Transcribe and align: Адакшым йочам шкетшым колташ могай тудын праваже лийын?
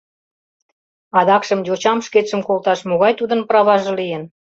Адакшым 1.19 1.59
йочам 1.67 1.99
шкетшым 2.05 2.41
колташ 2.47 2.79
могай 2.89 3.13
тудын 3.19 3.39
праваже 3.49 3.91
лийын? 3.99 4.23